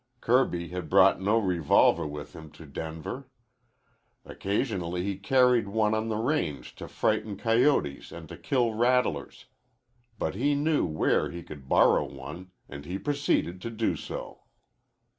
Kirby 0.19 0.69
had 0.69 0.89
brought 0.89 1.21
no 1.21 1.37
revolver 1.37 2.07
with 2.07 2.35
him 2.35 2.49
to 2.53 2.65
Denver. 2.65 3.29
Occasionally 4.25 5.03
he 5.03 5.15
carried 5.15 5.67
one 5.67 5.93
on 5.93 6.07
the 6.07 6.17
range 6.17 6.73
to 6.77 6.87
frighten 6.87 7.37
coyotes 7.37 8.11
and 8.11 8.27
to 8.27 8.35
kill 8.35 8.73
rattlers. 8.73 9.45
But 10.17 10.33
he 10.33 10.55
knew 10.55 10.87
where 10.87 11.29
he 11.29 11.43
could 11.43 11.69
borrow 11.69 12.05
one, 12.05 12.49
and 12.67 12.83
he 12.83 12.97
proceeded 12.97 13.61
to 13.61 13.69
do 13.69 13.95
so. 13.95 14.41